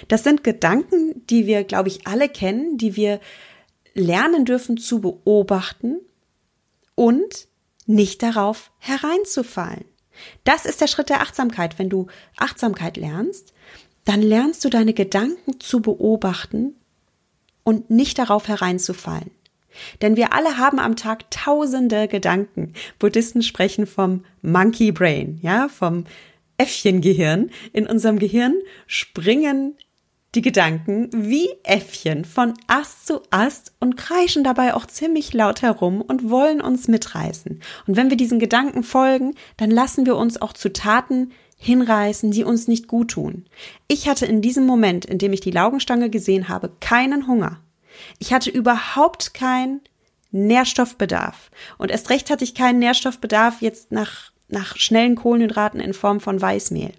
Das 0.07 0.23
sind 0.23 0.43
Gedanken, 0.43 1.25
die 1.27 1.45
wir, 1.45 1.63
glaube 1.63 1.89
ich, 1.89 2.07
alle 2.07 2.29
kennen, 2.29 2.77
die 2.77 2.95
wir 2.95 3.19
lernen 3.93 4.45
dürfen 4.45 4.77
zu 4.77 5.01
beobachten 5.01 5.99
und 6.95 7.47
nicht 7.85 8.23
darauf 8.23 8.71
hereinzufallen. 8.79 9.85
Das 10.43 10.65
ist 10.65 10.81
der 10.81 10.87
Schritt 10.87 11.09
der 11.09 11.21
Achtsamkeit. 11.21 11.77
Wenn 11.77 11.89
du 11.89 12.07
Achtsamkeit 12.37 12.97
lernst, 12.97 13.53
dann 14.05 14.21
lernst 14.21 14.63
du 14.63 14.69
deine 14.69 14.93
Gedanken 14.93 15.59
zu 15.59 15.81
beobachten 15.81 16.75
und 17.63 17.89
nicht 17.89 18.17
darauf 18.17 18.47
hereinzufallen. 18.47 19.31
Denn 20.01 20.15
wir 20.15 20.31
alle 20.33 20.57
haben 20.57 20.79
am 20.79 20.95
Tag 20.95 21.29
tausende 21.31 22.07
Gedanken. 22.07 22.73
Buddhisten 22.97 23.41
sprechen 23.41 23.87
vom 23.87 24.23
Monkey 24.41 24.91
Brain, 24.91 25.39
ja, 25.41 25.67
vom 25.67 26.05
Äffchengehirn. 26.57 27.49
In 27.73 27.87
unserem 27.87 28.19
Gehirn 28.19 28.55
springen 28.87 29.75
die 30.35 30.41
Gedanken 30.41 31.09
wie 31.13 31.49
Äffchen 31.63 32.25
von 32.25 32.53
Ast 32.67 33.07
zu 33.07 33.21
Ast 33.31 33.73
und 33.79 33.95
kreischen 33.95 34.43
dabei 34.43 34.73
auch 34.73 34.85
ziemlich 34.85 35.33
laut 35.33 35.61
herum 35.61 36.01
und 36.01 36.29
wollen 36.29 36.61
uns 36.61 36.87
mitreißen. 36.87 37.61
Und 37.87 37.95
wenn 37.95 38.09
wir 38.09 38.17
diesen 38.17 38.39
Gedanken 38.39 38.83
folgen, 38.83 39.33
dann 39.57 39.71
lassen 39.71 40.05
wir 40.05 40.17
uns 40.17 40.41
auch 40.41 40.53
zu 40.53 40.73
Taten 40.73 41.31
hinreißen, 41.57 42.31
die 42.31 42.43
uns 42.43 42.67
nicht 42.67 42.87
gut 42.87 43.11
tun. 43.11 43.45
Ich 43.87 44.09
hatte 44.09 44.25
in 44.25 44.41
diesem 44.41 44.65
Moment, 44.65 45.05
in 45.05 45.17
dem 45.17 45.31
ich 45.31 45.39
die 45.39 45.51
Laugenstange 45.51 46.09
gesehen 46.09 46.49
habe, 46.49 46.71
keinen 46.81 47.27
Hunger. 47.27 47.61
Ich 48.19 48.33
hatte 48.33 48.49
überhaupt 48.49 49.33
keinen 49.33 49.81
Nährstoffbedarf. 50.31 51.49
Und 51.77 51.91
erst 51.91 52.09
recht 52.09 52.29
hatte 52.29 52.43
ich 52.43 52.55
keinen 52.55 52.79
Nährstoffbedarf 52.79 53.61
jetzt 53.61 53.93
nach, 53.93 54.31
nach 54.47 54.77
schnellen 54.77 55.15
Kohlenhydraten 55.15 55.79
in 55.79 55.93
Form 55.93 56.19
von 56.19 56.41
Weißmehl. 56.41 56.93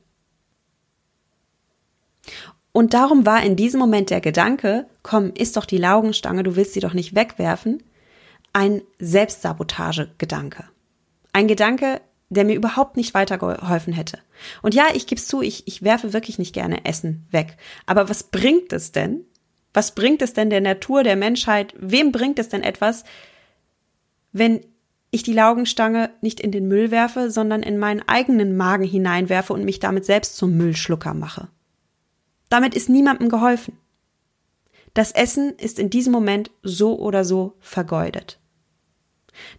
Und 2.73 2.93
darum 2.93 3.25
war 3.25 3.43
in 3.43 3.57
diesem 3.57 3.81
Moment 3.81 4.11
der 4.11 4.21
Gedanke, 4.21 4.87
komm, 5.03 5.33
isst 5.33 5.57
doch 5.57 5.65
die 5.65 5.79
Laugenstange, 5.79 6.43
du 6.43 6.57
willst 6.57 6.75
sie 6.75 6.81
doch 6.81 6.93
nicht 6.93 7.15
wegwerfen, 7.15 7.83
ein 8.53 8.83
Selbstsabotage-Gedanke. 8.99 10.65
Ein 11.33 11.49
Gedanke, 11.49 12.01
der 12.29 12.45
mir 12.45 12.55
überhaupt 12.55 12.97
nicht 12.97 13.15
weitergeholfen 13.15 13.93
hätte. 13.93 14.19
Und 14.63 14.75
ja, 14.75 14.87
ich 14.95 15.07
gebe 15.07 15.21
es 15.21 15.29
zu, 15.29 15.43
ich, 15.43 15.67
ich 15.67 15.83
werfe 15.83 16.13
wirklich 16.13 16.39
nicht 16.39 16.55
gerne 16.55 16.85
Essen 16.85 17.27
weg. 17.31 17.57
Aber 17.87 18.09
was 18.09 18.25
bringt 18.25 18.73
es 18.73 18.93
denn? 18.93 19.25
Was 19.73 19.95
bringt 19.95 20.23
es 20.23 20.33
denn 20.33 20.51
der 20.51 20.61
Natur, 20.61 21.03
der 21.03 21.17
Menschheit? 21.17 21.75
Wem 21.79 22.13
bringt 22.13 22.39
es 22.39 22.49
denn 22.49 22.63
etwas, 22.63 23.05
wenn 24.33 24.61
ich 25.17 25.23
die 25.23 25.33
Laugenstange 25.33 26.11
nicht 26.21 26.41
in 26.41 26.53
den 26.53 26.69
Müll 26.69 26.91
werfe, 26.91 27.31
sondern 27.31 27.63
in 27.63 27.79
meinen 27.79 28.07
eigenen 28.07 28.57
Magen 28.57 28.85
hineinwerfe 28.85 29.53
und 29.53 29.65
mich 29.65 29.81
damit 29.81 30.05
selbst 30.05 30.37
zum 30.37 30.57
Müllschlucker 30.57 31.15
mache? 31.15 31.49
Damit 32.49 32.75
ist 32.75 32.89
niemandem 32.89 33.29
geholfen. 33.29 33.77
Das 34.95 35.13
Essen 35.13 35.55
ist 35.59 35.79
in 35.79 35.91
diesem 35.91 36.13
Moment 36.13 36.51
so 36.63 36.99
oder 36.99 37.25
so 37.25 37.57
vergeudet. 37.61 38.39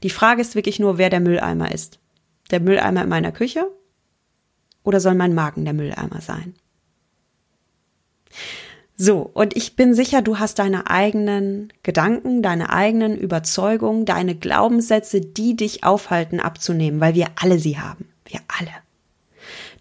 Die 0.03 0.09
Frage 0.09 0.41
ist 0.41 0.55
wirklich 0.55 0.79
nur, 0.79 0.97
wer 0.97 1.09
der 1.09 1.19
Mülleimer 1.19 1.71
ist. 1.71 1.99
Der 2.49 2.59
Mülleimer 2.59 3.03
in 3.03 3.09
meiner 3.09 3.31
Küche? 3.31 3.69
Oder 4.83 4.99
soll 4.99 5.15
mein 5.15 5.35
Magen 5.35 5.65
der 5.65 5.73
Mülleimer 5.73 6.21
sein? 6.21 6.55
So, 8.99 9.29
und 9.33 9.55
ich 9.55 9.75
bin 9.75 9.93
sicher, 9.93 10.23
du 10.23 10.39
hast 10.39 10.57
deine 10.57 10.89
eigenen 10.89 11.71
Gedanken, 11.83 12.41
deine 12.41 12.71
eigenen 12.71 13.15
Überzeugungen, 13.15 14.05
deine 14.05 14.33
Glaubenssätze, 14.33 15.21
die 15.21 15.55
dich 15.55 15.83
aufhalten 15.83 16.39
abzunehmen, 16.39 16.99
weil 16.99 17.13
wir 17.13 17.27
alle 17.35 17.59
sie 17.59 17.77
haben. 17.77 18.09
Wir 18.25 18.39
alle. 18.47 18.71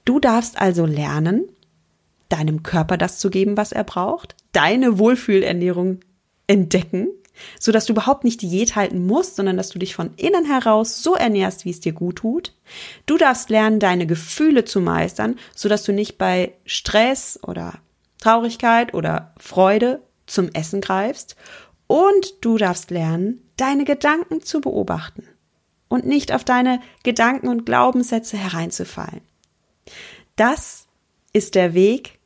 Du 0.04 0.20
darfst 0.20 0.61
also 0.61 0.85
lernen, 0.85 1.49
deinem 2.28 2.62
Körper 2.62 2.99
das 2.99 3.18
zu 3.18 3.30
geben, 3.30 3.56
was 3.56 3.73
er 3.73 3.85
braucht, 3.85 4.37
deine 4.52 4.99
Wohlfühlernährung 4.99 6.00
entdecken, 6.46 7.08
so 7.58 7.73
dass 7.73 7.87
du 7.87 7.94
überhaupt 7.94 8.25
nicht 8.25 8.42
Diät 8.42 8.76
halten 8.76 9.06
musst, 9.06 9.37
sondern 9.37 9.56
dass 9.56 9.70
du 9.70 9.78
dich 9.78 9.94
von 9.94 10.11
innen 10.16 10.44
heraus 10.44 11.02
so 11.02 11.14
ernährst, 11.14 11.64
wie 11.64 11.70
es 11.70 11.80
dir 11.80 11.92
gut 11.92 12.16
tut. 12.16 12.52
Du 13.06 13.16
darfst 13.16 13.49
lernen, 13.49 13.80
deine 13.80 14.06
Gefühle 14.06 14.66
zu 14.66 14.80
meistern, 14.82 15.37
so 15.54 15.70
dass 15.70 15.85
du 15.85 15.92
nicht 15.92 16.18
bei 16.18 16.52
Stress 16.66 17.38
oder 17.42 17.75
Traurigkeit 18.20 18.94
oder 18.94 19.32
Freude 19.38 20.02
zum 20.26 20.49
Essen 20.52 20.80
greifst. 20.80 21.37
Und 21.87 22.35
du 22.40 22.58
darfst 22.58 22.90
lernen, 22.90 23.42
deine 23.56 23.85
Gedanken 23.85 24.42
zu 24.42 24.61
beobachten 24.61 25.25
und 25.88 26.06
nicht 26.06 26.32
auf 26.32 26.44
deine 26.44 26.80
Gedanken 27.04 27.49
und 27.49 27.64
Glaubenssätze 27.64 28.37
hereinzufallen. 28.37 29.20
Das 30.35 30.87
ist 31.32 31.54
der 31.54 31.75
Weg, 31.75 32.18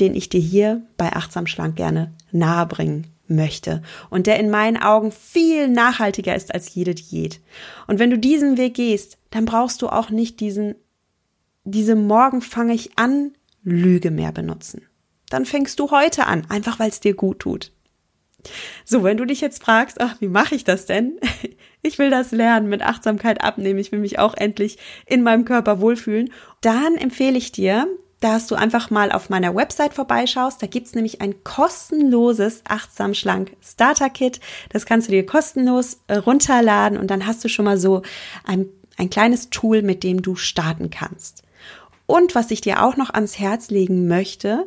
den 0.00 0.14
ich 0.14 0.28
dir 0.28 0.40
hier 0.40 0.82
bei 0.96 1.12
Achtsam 1.12 1.46
Schlank 1.46 1.76
gerne 1.76 2.12
nahebringen 2.30 3.06
möchte 3.28 3.82
und 4.10 4.26
der 4.26 4.38
in 4.38 4.50
meinen 4.50 4.76
Augen 4.76 5.10
viel 5.10 5.68
nachhaltiger 5.68 6.36
ist 6.36 6.54
als 6.54 6.74
jede 6.74 6.94
Diät. 6.94 7.40
Und 7.86 7.98
wenn 7.98 8.10
du 8.10 8.18
diesen 8.18 8.56
Weg 8.56 8.74
gehst, 8.74 9.18
dann 9.30 9.46
brauchst 9.46 9.82
du 9.82 9.88
auch 9.88 10.10
nicht 10.10 10.40
diesen, 10.40 10.74
diese 11.64 11.96
Morgen 11.96 12.42
fange 12.42 12.74
ich 12.74 12.98
an 12.98 13.32
Lüge 13.62 14.10
mehr 14.10 14.30
benutzen. 14.30 14.82
Dann 15.30 15.44
fängst 15.44 15.80
du 15.80 15.90
heute 15.90 16.26
an, 16.26 16.46
einfach 16.48 16.78
weil 16.78 16.90
es 16.90 17.00
dir 17.00 17.14
gut 17.14 17.40
tut. 17.40 17.72
So, 18.84 19.02
wenn 19.02 19.16
du 19.16 19.24
dich 19.24 19.40
jetzt 19.40 19.62
fragst, 19.62 20.00
ach, 20.00 20.20
wie 20.20 20.28
mache 20.28 20.54
ich 20.54 20.64
das 20.64 20.86
denn? 20.86 21.18
Ich 21.82 22.00
will 22.00 22.10
das 22.10 22.32
lernen, 22.32 22.68
mit 22.68 22.82
Achtsamkeit 22.82 23.44
abnehmen, 23.44 23.78
ich 23.78 23.92
will 23.92 24.00
mich 24.00 24.18
auch 24.18 24.34
endlich 24.34 24.76
in 25.06 25.22
meinem 25.22 25.44
Körper 25.44 25.80
wohlfühlen, 25.80 26.32
dann 26.60 26.96
empfehle 26.96 27.38
ich 27.38 27.52
dir, 27.52 27.86
dass 28.18 28.48
du 28.48 28.56
einfach 28.56 28.90
mal 28.90 29.12
auf 29.12 29.30
meiner 29.30 29.54
Website 29.54 29.94
vorbeischaust. 29.94 30.60
Da 30.60 30.66
gibt's 30.66 30.96
nämlich 30.96 31.20
ein 31.20 31.44
kostenloses 31.44 32.62
Achtsam 32.66 33.14
Schlank 33.14 33.52
Starter 33.62 34.10
Kit. 34.10 34.40
Das 34.70 34.84
kannst 34.84 35.06
du 35.06 35.12
dir 35.12 35.24
kostenlos 35.24 36.00
äh, 36.08 36.16
runterladen 36.16 36.98
und 36.98 37.08
dann 37.08 37.24
hast 37.26 37.44
du 37.44 37.48
schon 37.48 37.66
mal 37.66 37.78
so 37.78 38.02
ein, 38.44 38.66
ein 38.96 39.08
kleines 39.08 39.50
Tool, 39.50 39.82
mit 39.82 40.02
dem 40.02 40.22
du 40.22 40.34
starten 40.34 40.90
kannst. 40.90 41.44
Und 42.06 42.34
was 42.34 42.50
ich 42.50 42.60
dir 42.60 42.82
auch 42.82 42.96
noch 42.96 43.10
ans 43.10 43.38
Herz 43.38 43.70
legen 43.70 44.08
möchte, 44.08 44.66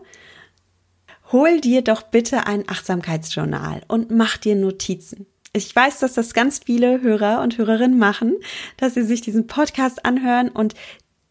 hol 1.31 1.61
dir 1.61 1.81
doch 1.81 2.03
bitte 2.03 2.47
ein 2.47 2.67
Achtsamkeitsjournal 2.67 3.81
und 3.87 4.11
mach 4.11 4.37
dir 4.37 4.55
Notizen. 4.55 5.25
Ich 5.53 5.75
weiß, 5.75 5.99
dass 5.99 6.13
das 6.13 6.33
ganz 6.33 6.61
viele 6.65 7.01
Hörer 7.01 7.41
und 7.41 7.57
Hörerinnen 7.57 7.97
machen, 7.97 8.35
dass 8.77 8.93
sie 8.93 9.03
sich 9.03 9.21
diesen 9.21 9.47
Podcast 9.47 10.05
anhören 10.05 10.49
und 10.49 10.75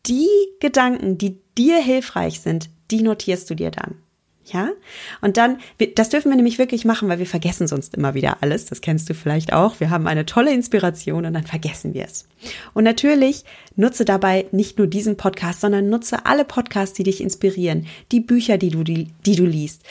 die 0.07 0.29
Gedanken, 0.61 1.19
die 1.19 1.41
dir 1.57 1.79
hilfreich 1.79 2.41
sind, 2.41 2.71
die 2.91 3.03
notierst 3.03 3.49
du 3.51 3.55
dir 3.55 3.71
dann. 3.71 3.97
Ja? 4.53 4.71
Und 5.21 5.37
dann, 5.37 5.59
das 5.95 6.09
dürfen 6.09 6.31
wir 6.31 6.37
nämlich 6.37 6.59
wirklich 6.59 6.85
machen, 6.85 7.09
weil 7.09 7.19
wir 7.19 7.27
vergessen 7.27 7.67
sonst 7.67 7.95
immer 7.95 8.15
wieder 8.15 8.39
alles. 8.43 8.67
Das 8.67 8.81
kennst 8.81 9.09
du 9.09 9.15
vielleicht 9.15 9.53
auch. 9.53 9.81
Wir 9.81 9.91
haben 9.91 10.07
eine 10.07 10.27
tolle 10.27 10.53
Inspiration 10.53 11.27
und 11.27 11.35
dann 11.35 11.47
vergessen 11.47 11.95
wir 11.95 12.05
es. 12.05 12.27
Und 12.75 12.85
natürlich 12.85 13.45
nutze 13.77 14.05
dabei 14.05 14.47
nicht 14.53 14.79
nur 14.79 14.87
diesen 14.87 15.17
Podcast, 15.17 15.61
sondern 15.61 15.89
nutze 15.89 16.27
alle 16.27 16.45
Podcasts, 16.45 16.95
die 16.97 17.05
dich 17.05 17.21
inspirieren, 17.21 17.87
die 18.13 18.21
Bücher, 18.21 18.59
die 18.59 18.71
du, 18.71 18.85
die, 18.85 19.09
die 19.27 19.37
du 19.37 19.45
liest, 19.45 19.83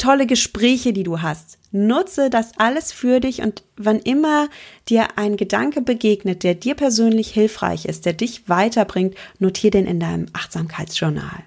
tolle 0.00 0.26
Gespräche, 0.26 0.92
die 0.92 1.02
du 1.02 1.22
hast. 1.22 1.58
Nutze 1.72 2.30
das 2.30 2.52
alles 2.58 2.90
für 2.90 3.20
dich 3.20 3.42
und 3.42 3.62
wann 3.76 4.00
immer 4.00 4.48
dir 4.88 5.18
ein 5.18 5.36
Gedanke 5.36 5.82
begegnet, 5.82 6.42
der 6.42 6.54
dir 6.54 6.74
persönlich 6.74 7.30
hilfreich 7.30 7.84
ist, 7.84 8.06
der 8.06 8.14
dich 8.14 8.48
weiterbringt, 8.48 9.14
notiere 9.38 9.72
den 9.72 9.86
in 9.86 10.00
deinem 10.00 10.26
Achtsamkeitsjournal. 10.32 11.44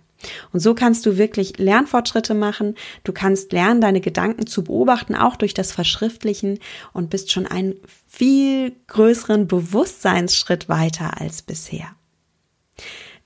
Und 0.51 0.59
so 0.59 0.73
kannst 0.73 1.05
du 1.05 1.17
wirklich 1.17 1.57
Lernfortschritte 1.57 2.33
machen. 2.33 2.75
Du 3.03 3.13
kannst 3.13 3.51
lernen, 3.51 3.81
deine 3.81 4.01
Gedanken 4.01 4.47
zu 4.47 4.63
beobachten, 4.63 5.15
auch 5.15 5.35
durch 5.35 5.53
das 5.53 5.71
Verschriftlichen 5.71 6.59
und 6.93 7.09
bist 7.09 7.31
schon 7.31 7.47
einen 7.47 7.75
viel 8.07 8.73
größeren 8.87 9.47
Bewusstseinsschritt 9.47 10.69
weiter 10.69 11.19
als 11.19 11.41
bisher. 11.41 11.87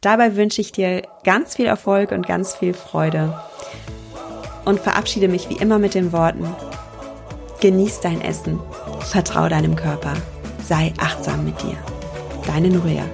Dabei 0.02 0.36
wünsche 0.36 0.62
ich 0.62 0.72
dir 0.72 1.04
ganz 1.24 1.56
viel 1.56 1.66
Erfolg 1.66 2.12
und 2.12 2.28
ganz 2.28 2.56
viel 2.56 2.74
Freude 2.74 3.40
und 4.66 4.80
verabschiede 4.80 5.28
mich 5.28 5.50
wie 5.50 5.58
immer 5.58 5.80
mit 5.80 5.96
den 5.96 6.12
Worten, 6.12 6.46
genieß 7.62 8.02
dein 8.02 8.22
Essen, 8.22 8.60
vertrau 9.00 9.50
deinem 9.50 9.76
Körper, 9.76 10.14
sei 10.64 10.94
achtsam 10.98 11.46
mit 11.46 11.62
dir. 11.64 11.78
Deine 12.46 12.70
Nuria. 12.70 13.06